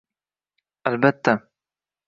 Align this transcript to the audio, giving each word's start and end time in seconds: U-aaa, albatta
U-aaa, 0.87 0.89
albatta 0.91 1.37